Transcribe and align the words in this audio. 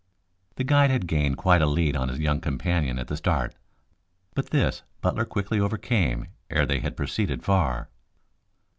The 0.55 0.63
guide 0.63 0.89
had 0.89 1.05
gained 1.05 1.37
quite 1.37 1.61
a 1.61 1.67
lead 1.67 1.95
on 1.95 2.09
his 2.09 2.17
young 2.17 2.41
companion 2.41 2.97
at 2.97 3.07
the 3.07 3.15
start, 3.17 3.53
but 4.33 4.49
this 4.49 4.81
Butler 5.01 5.25
quickly 5.25 5.59
overcame 5.59 6.25
ere 6.49 6.65
they 6.65 6.79
had 6.79 6.97
proceeded 6.97 7.43
far. 7.43 7.87